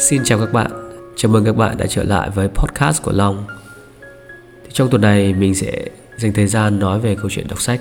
[0.00, 0.70] Xin chào các bạn,
[1.16, 3.44] chào mừng các bạn đã trở lại với podcast của Long.
[4.64, 5.84] Thì Trong tuần này mình sẽ
[6.16, 7.80] dành thời gian nói về câu chuyện đọc sách.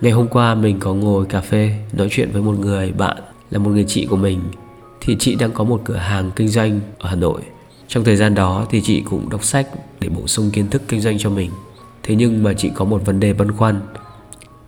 [0.00, 3.16] Ngày hôm qua mình có ngồi cà phê nói chuyện với một người bạn
[3.50, 4.40] là một người chị của mình.
[5.00, 7.40] Thì chị đang có một cửa hàng kinh doanh ở Hà Nội.
[7.88, 9.66] Trong thời gian đó thì chị cũng đọc sách
[10.00, 11.50] để bổ sung kiến thức kinh doanh cho mình.
[12.02, 13.80] Thế nhưng mà chị có một vấn đề băn khoăn.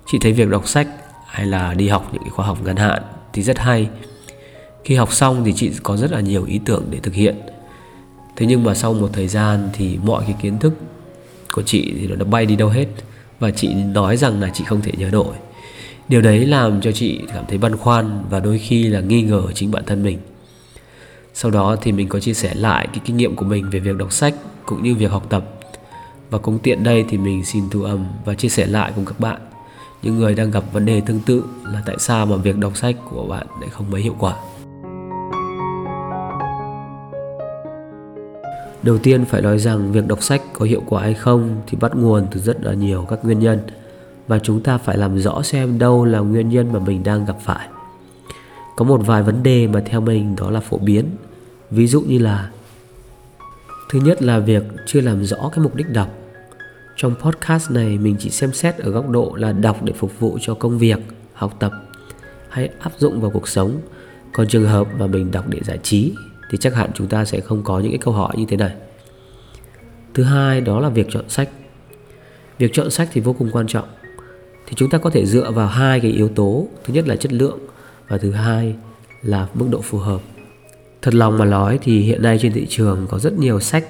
[0.06, 0.88] Chị thấy việc đọc sách
[1.26, 3.88] hay là đi học những khóa học ngắn hạn thì rất hay
[4.84, 7.36] khi học xong thì chị có rất là nhiều ý tưởng để thực hiện.
[8.36, 10.72] Thế nhưng mà sau một thời gian thì mọi cái kiến thức
[11.52, 12.86] của chị thì nó đã bay đi đâu hết.
[13.38, 15.34] Và chị nói rằng là chị không thể nhớ nổi.
[16.08, 19.42] Điều đấy làm cho chị cảm thấy băn khoăn và đôi khi là nghi ngờ
[19.54, 20.18] chính bản thân mình.
[21.34, 23.96] Sau đó thì mình có chia sẻ lại cái kinh nghiệm của mình về việc
[23.96, 24.34] đọc sách
[24.66, 25.44] cũng như việc học tập.
[26.30, 29.20] Và cũng tiện đây thì mình xin thu âm và chia sẻ lại cùng các
[29.20, 29.40] bạn.
[30.02, 32.96] Những người đang gặp vấn đề tương tự là tại sao mà việc đọc sách
[33.10, 34.36] của bạn lại không mấy hiệu quả?
[38.82, 41.96] Đầu tiên phải nói rằng việc đọc sách có hiệu quả hay không thì bắt
[41.96, 43.58] nguồn từ rất là nhiều các nguyên nhân
[44.28, 47.36] và chúng ta phải làm rõ xem đâu là nguyên nhân mà mình đang gặp
[47.40, 47.68] phải.
[48.76, 51.04] Có một vài vấn đề mà theo mình đó là phổ biến.
[51.70, 52.50] Ví dụ như là
[53.90, 56.08] Thứ nhất là việc chưa làm rõ cái mục đích đọc.
[56.96, 60.38] Trong podcast này mình chỉ xem xét ở góc độ là đọc để phục vụ
[60.40, 60.98] cho công việc,
[61.32, 61.72] học tập
[62.48, 63.80] hay áp dụng vào cuộc sống.
[64.32, 66.12] Còn trường hợp mà mình đọc để giải trí
[66.50, 68.72] thì chắc hẳn chúng ta sẽ không có những cái câu hỏi như thế này.
[70.14, 71.48] Thứ hai đó là việc chọn sách.
[72.58, 73.88] Việc chọn sách thì vô cùng quan trọng.
[74.66, 76.68] Thì chúng ta có thể dựa vào hai cái yếu tố.
[76.84, 77.58] Thứ nhất là chất lượng
[78.08, 78.76] và thứ hai
[79.22, 80.20] là mức độ phù hợp.
[81.02, 83.84] Thật lòng mà nói thì hiện nay trên thị trường có rất nhiều sách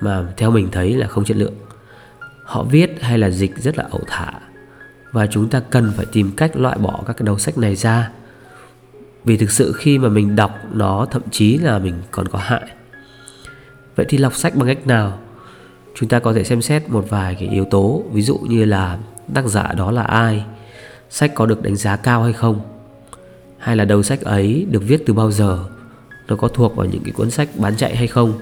[0.00, 1.54] mà theo mình thấy là không chất lượng.
[2.44, 4.32] Họ viết hay là dịch rất là ẩu thả
[5.12, 8.10] và chúng ta cần phải tìm cách loại bỏ các cái đầu sách này ra
[9.24, 12.62] vì thực sự khi mà mình đọc nó, thậm chí là mình còn có hại.
[13.96, 15.18] Vậy thì lọc sách bằng cách nào?
[15.94, 18.02] Chúng ta có thể xem xét một vài cái yếu tố.
[18.12, 18.98] Ví dụ như là
[19.34, 20.44] tác giả đó là ai?
[21.10, 22.60] Sách có được đánh giá cao hay không?
[23.58, 25.64] Hay là đầu sách ấy được viết từ bao giờ?
[26.28, 28.32] Nó có thuộc vào những cái cuốn sách bán chạy hay không?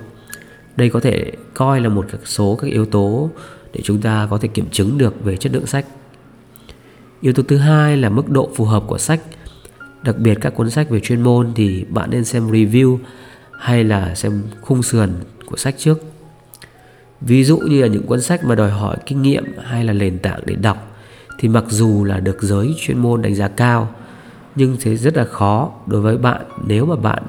[0.76, 3.30] Đây có thể coi là một số các yếu tố
[3.72, 5.86] để chúng ta có thể kiểm chứng được về chất lượng sách.
[7.20, 9.20] Yếu tố thứ hai là mức độ phù hợp của sách.
[10.02, 12.98] Đặc biệt các cuốn sách về chuyên môn thì bạn nên xem review
[13.58, 15.10] hay là xem khung sườn
[15.46, 15.98] của sách trước.
[17.20, 20.18] Ví dụ như là những cuốn sách mà đòi hỏi kinh nghiệm hay là nền
[20.18, 20.86] tảng để đọc
[21.38, 23.88] thì mặc dù là được giới chuyên môn đánh giá cao,
[24.56, 27.22] nhưng thế rất là khó đối với bạn nếu mà bạn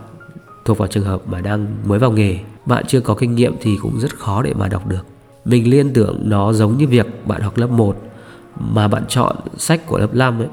[0.66, 3.78] thuộc vào trường hợp mà đang mới vào nghề bạn chưa có kinh nghiệm thì
[3.81, 5.06] cũng rất khó để mà đọc được
[5.46, 7.98] mình liên tưởng nó giống như việc bạn học lớp 1
[8.60, 10.48] mà bạn chọn sách của lớp 5 ấy,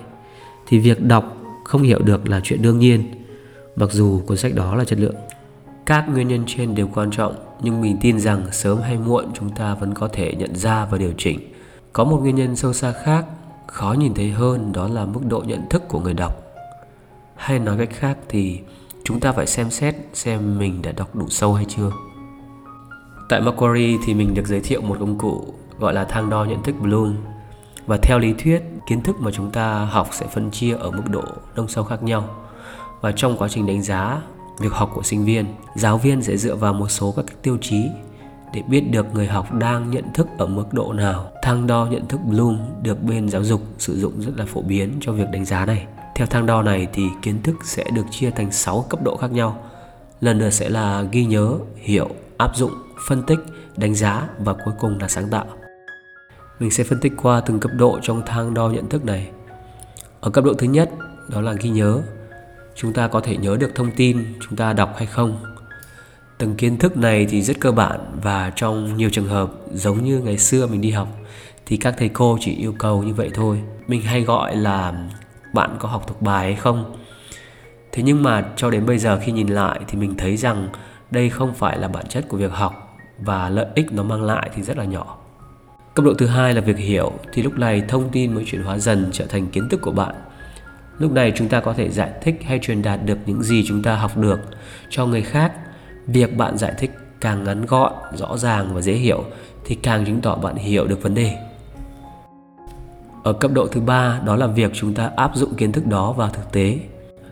[0.67, 1.37] thì việc đọc
[1.69, 3.03] không hiểu được là chuyện đương nhiên.
[3.77, 5.15] Mặc dù cuốn sách đó là chất lượng,
[5.87, 9.51] các nguyên nhân trên đều quan trọng, nhưng mình tin rằng sớm hay muộn chúng
[9.51, 11.39] ta vẫn có thể nhận ra và điều chỉnh.
[11.93, 13.25] Có một nguyên nhân sâu xa khác,
[13.67, 16.43] khó nhìn thấy hơn, đó là mức độ nhận thức của người đọc.
[17.37, 18.61] Hay nói cách khác thì,
[19.05, 21.91] chúng ta phải xem xét xem mình đã đọc đủ sâu hay chưa.
[23.29, 26.63] Tại Macquarie thì mình được giới thiệu một công cụ gọi là thang đo nhận
[26.63, 27.17] thức Bloom
[27.89, 31.03] và theo lý thuyết, kiến thức mà chúng ta học sẽ phân chia ở mức
[31.11, 31.23] độ
[31.57, 32.29] nông sâu khác nhau.
[33.01, 34.23] Và trong quá trình đánh giá
[34.59, 37.85] việc học của sinh viên, giáo viên sẽ dựa vào một số các tiêu chí
[38.53, 41.31] để biết được người học đang nhận thức ở mức độ nào.
[41.43, 44.93] Thang đo nhận thức bloom được bên giáo dục sử dụng rất là phổ biến
[45.01, 45.87] cho việc đánh giá này.
[46.15, 49.33] Theo thang đo này thì kiến thức sẽ được chia thành 6 cấp độ khác
[49.33, 49.63] nhau.
[50.21, 52.73] Lần lượt sẽ là ghi nhớ, hiểu, áp dụng,
[53.09, 53.39] phân tích,
[53.77, 55.47] đánh giá và cuối cùng là sáng tạo
[56.61, 59.31] mình sẽ phân tích qua từng cấp độ trong thang đo nhận thức này.
[60.21, 60.91] Ở cấp độ thứ nhất,
[61.29, 62.03] đó là ghi nhớ.
[62.75, 65.39] Chúng ta có thể nhớ được thông tin chúng ta đọc hay không.
[66.39, 70.19] Từng kiến thức này thì rất cơ bản và trong nhiều trường hợp giống như
[70.19, 71.09] ngày xưa mình đi học
[71.67, 73.63] thì các thầy cô chỉ yêu cầu như vậy thôi.
[73.87, 75.09] Mình hay gọi là
[75.53, 76.97] bạn có học thuộc bài hay không.
[77.93, 80.69] Thế nhưng mà cho đến bây giờ khi nhìn lại thì mình thấy rằng
[81.11, 84.51] đây không phải là bản chất của việc học và lợi ích nó mang lại
[84.55, 85.17] thì rất là nhỏ.
[85.99, 88.79] Cấp độ thứ hai là việc hiểu thì lúc này thông tin mới chuyển hóa
[88.79, 90.15] dần trở thành kiến thức của bạn.
[90.99, 93.83] Lúc này chúng ta có thể giải thích hay truyền đạt được những gì chúng
[93.83, 94.41] ta học được
[94.91, 95.53] cho người khác.
[96.07, 96.91] Việc bạn giải thích
[97.21, 99.25] càng ngắn gọn, rõ ràng và dễ hiểu
[99.65, 101.37] thì càng chứng tỏ bạn hiểu được vấn đề.
[103.25, 106.13] Ở cấp độ thứ ba đó là việc chúng ta áp dụng kiến thức đó
[106.13, 106.79] vào thực tế.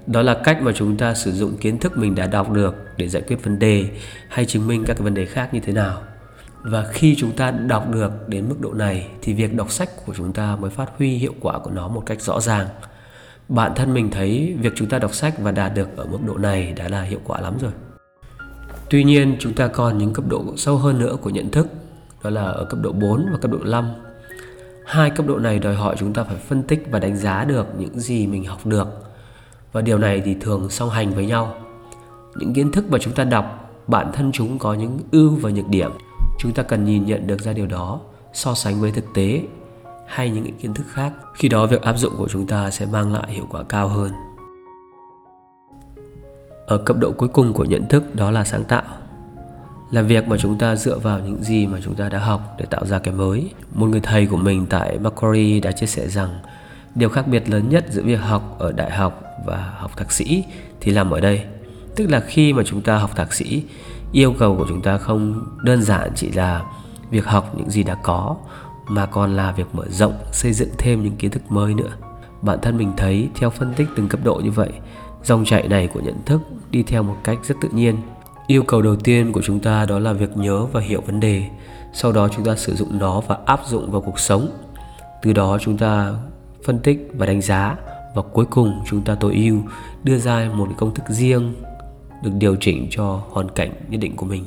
[0.06, 3.08] Đó là cách mà chúng ta sử dụng kiến thức mình đã đọc được để
[3.08, 3.84] giải quyết vấn đề
[4.28, 6.02] hay chứng minh các vấn đề khác như thế nào
[6.70, 10.14] và khi chúng ta đọc được đến mức độ này, thì việc đọc sách của
[10.14, 12.66] chúng ta mới phát huy hiệu quả của nó một cách rõ ràng.
[13.48, 16.36] Bản thân mình thấy việc chúng ta đọc sách và đạt được ở mức độ
[16.36, 17.72] này đã là hiệu quả lắm rồi.
[18.90, 21.66] Tuy nhiên, chúng ta còn những cấp độ sâu hơn nữa của nhận thức,
[22.24, 23.90] Đó là ở cấp độ 4 và cấp độ 5
[24.86, 27.66] Hai cấp độ này đòi hỏi chúng ta phải phân tích và đánh giá được
[27.78, 28.88] những gì mình học được.
[29.72, 31.54] Và điều này thì thường song hành với nhau.
[32.36, 35.68] Những kiến thức mà chúng ta đọc, Bản thân chúng có những ưu và nhược
[35.68, 35.90] điểm.
[36.46, 38.00] Chúng ta cần nhìn nhận được ra điều đó,
[38.32, 39.42] So sánh với thực tế
[40.06, 41.12] hay những kiến thức khác.
[41.34, 44.12] Khi đó, việc áp dụng của chúng ta sẽ mang lại hiệu quả cao hơn.
[46.66, 48.82] Ở cấp độ cuối cùng của nhận thức, đó là sáng tạo.
[49.90, 52.64] Là việc mà chúng ta dựa vào những gì mà chúng ta đã học để
[52.70, 53.50] tạo ra cái mới.
[53.74, 56.38] Một người thầy của mình tại Macquarie đã chia sẻ rằng,
[56.94, 60.44] điều khác biệt lớn nhất giữa việc học ở đại học và học thạc sĩ
[60.80, 61.44] thì làm ở đây
[61.96, 63.62] tức là khi mà chúng ta học thạc sĩ,
[64.12, 66.64] yêu cầu của chúng ta không đơn giản chỉ là
[67.10, 68.36] việc học những gì đã có,
[68.88, 71.90] mà còn là việc mở rộng, xây dựng thêm những kiến thức mới nữa.
[72.42, 74.70] Bản thân mình thấy, theo phân tích từng cấp độ như vậy,
[75.24, 76.40] dòng chảy này của nhận thức
[76.70, 77.96] đi theo một cách rất tự nhiên.
[78.46, 81.42] Yêu cầu đầu tiên của chúng ta đó là việc nhớ và hiểu vấn đề,
[81.92, 84.48] sau đó chúng ta sử dụng nó và áp dụng vào cuộc sống.
[85.22, 86.12] Từ đó chúng ta
[86.64, 87.76] phân tích và đánh giá,
[88.14, 89.62] và cuối cùng chúng ta tối ưu,
[90.04, 91.54] đưa ra một công thức riêng
[92.22, 94.44] được điều chỉnh cho hoàn cảnh nhất định của mình.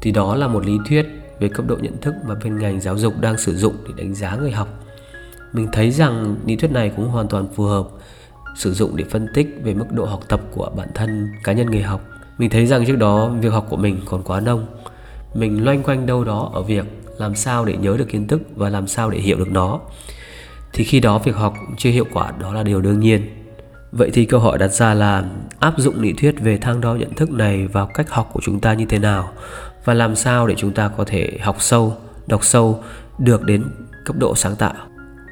[0.00, 1.06] Thì đó là một lý thuyết
[1.40, 4.14] về cấp độ nhận thức mà bên ngành giáo dục đang sử dụng để đánh
[4.14, 4.68] giá người học.
[5.52, 7.88] Mình thấy rằng lý thuyết này cũng hoàn toàn phù hợp
[8.56, 11.66] sử dụng để phân tích về mức độ học tập của bản thân, cá nhân
[11.66, 12.00] người học.
[12.38, 14.66] Mình thấy rằng trước đó việc học của mình còn quá nông
[15.34, 16.84] mình loanh quanh đâu đó ở việc
[17.18, 19.80] làm sao để nhớ được kiến thức và làm sao để hiểu được nó.
[20.72, 23.22] Thì khi đó việc học chưa hiệu quả, đó là điều đương nhiên
[23.96, 25.24] vậy thì câu hỏi đặt ra là
[25.60, 28.60] áp dụng lý thuyết về thang đo nhận thức này vào cách học của chúng
[28.60, 29.32] ta như thế nào?
[29.84, 31.96] Và làm sao để chúng ta có thể học sâu,
[32.26, 32.82] đọc sâu,
[33.18, 33.64] được đến
[34.04, 34.74] cấp độ sáng tạo?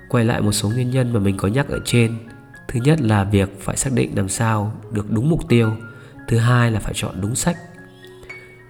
[0.09, 2.15] Quay lại một số nguyên nhân mà mình có nhắc ở trên.
[2.69, 5.73] Thứ nhất là việc phải xác định làm sao được đúng mục tiêu.
[6.29, 7.57] Thứ hai là phải chọn đúng sách.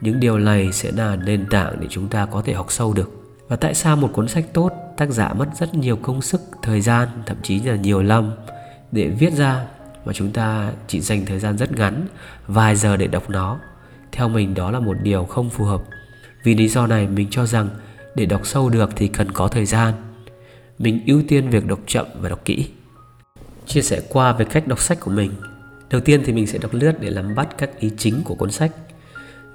[0.00, 3.10] Những điều này sẽ là nền tảng để chúng ta có thể học sâu được.
[3.48, 6.80] Và tại sao một cuốn sách tốt, tác giả mất rất nhiều công sức, thời
[6.80, 8.32] gian, thậm chí là nhiều năm
[8.92, 9.66] để viết ra?
[10.04, 12.06] Mà chúng ta chỉ dành thời gian rất ngắn
[12.46, 13.58] vài giờ để đọc nó
[14.12, 15.82] theo mình đó là một điều không phù hợp
[16.44, 17.68] vì lý do này mình cho rằng
[18.14, 19.94] để đọc sâu được thì cần có thời gian
[20.78, 22.68] mình ưu tiên việc đọc chậm và đọc kỹ
[23.66, 25.30] chia sẻ qua về cách đọc sách của mình.
[25.90, 28.50] Đầu tiên thì mình sẽ đọc lướt để nắm bắt các ý chính của cuốn
[28.50, 28.70] sách.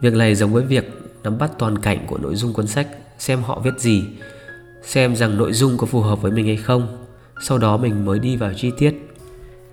[0.02, 3.42] Việc này giống với việc nắm bắt toàn cảnh của nội dung cuốn sách, xem
[3.42, 4.04] họ viết gì,
[4.84, 7.06] xem rằng nội dung có phù hợp với mình hay không.
[7.42, 8.94] Sau đó mình mới đi vào chi tiết.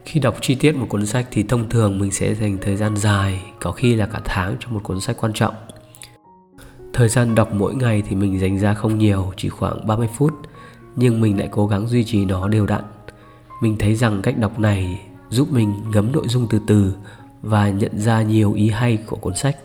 [0.05, 2.97] Khi đọc chi tiết một cuốn sách thì thông thường mình sẽ dành thời gian
[2.97, 5.55] dài, có khi là cả tháng cho một cuốn sách quan trọng.
[6.93, 10.33] Thời gian đọc mỗi ngày thì mình dành ra không nhiều, chỉ khoảng 30 phút,
[10.97, 12.83] nhưng mình lại cố gắng duy trì nó đều đặn.
[13.63, 16.95] Mình thấy rằng cách đọc này giúp mình ngấm nội dung từ từ
[17.43, 19.57] và nhận ra nhiều ý hay của cuốn sách.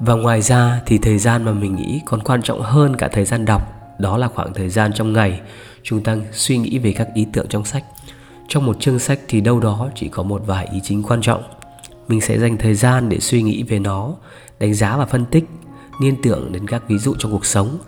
[0.00, 3.24] Và ngoài ra thì thời gian mà mình nghĩ còn quan trọng hơn cả thời
[3.24, 3.62] gian đọc
[3.98, 5.40] đó là khoảng thời gian trong ngày
[5.82, 7.84] chúng ta suy nghĩ về các ý tưởng trong sách
[8.50, 11.42] trong một chương sách thì đâu đó chỉ có một vài ý chính quan trọng.
[12.08, 14.12] Mình sẽ dành thời gian để suy nghĩ về nó,
[14.58, 15.44] đánh giá và phân tích,
[16.00, 17.78] liên tưởng đến các ví dụ trong cuộc sống,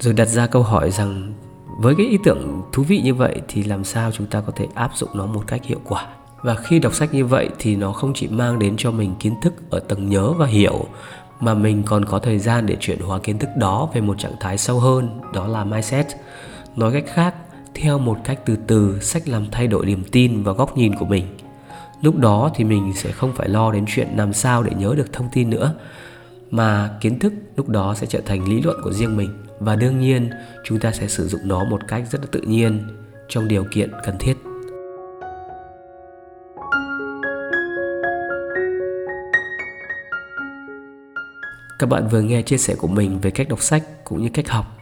[0.00, 1.32] rồi đặt ra câu hỏi rằng,
[1.78, 4.66] với cái ý tưởng thú vị như vậy thì làm sao chúng ta có thể
[4.74, 6.06] áp dụng nó một cách hiệu quả?
[6.42, 9.34] Và khi đọc sách như vậy thì nó không chỉ mang đến cho mình kiến
[9.42, 10.84] thức ở tầng nhớ và hiểu,
[11.40, 14.36] mà mình còn có thời gian để chuyển hóa kiến thức đó về một trạng
[14.40, 16.06] thái sâu hơn, đó là mindset.
[16.76, 17.34] Nói cách khác
[17.74, 21.06] theo một cách từ từ, sách làm thay đổi niềm tin và góc nhìn của
[21.06, 21.24] mình.
[22.02, 25.12] Lúc đó thì mình sẽ không phải lo đến chuyện làm sao để nhớ được
[25.12, 25.74] thông tin nữa,
[26.50, 29.30] mà kiến thức lúc đó sẽ trở thành lý luận của riêng mình.
[29.58, 30.30] Và đương nhiên,
[30.64, 32.80] chúng ta sẽ sử dụng nó một cách rất là tự nhiên,
[33.28, 34.34] trong điều kiện cần thiết.
[41.78, 44.48] Các bạn vừa nghe chia sẻ của mình về cách đọc sách cũng như cách
[44.48, 44.79] học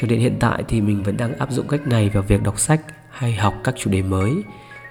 [0.00, 2.60] cho đến hiện tại thì mình vẫn đang áp dụng cách này vào việc đọc
[2.60, 2.80] sách
[3.10, 4.32] hay học các chủ đề mới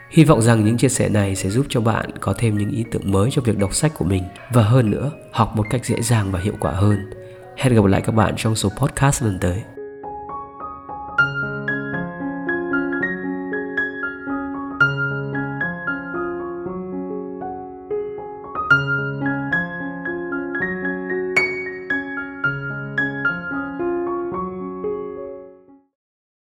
[0.09, 2.85] hy vọng rằng những chia sẻ này sẽ giúp cho bạn có thêm những ý
[2.91, 4.23] tưởng mới cho việc đọc sách của mình
[4.53, 7.09] và hơn nữa, học một cách dễ dàng và hiệu quả hơn
[7.57, 9.78] Hẹn gặp lại các bạn trong số podcast lần tới.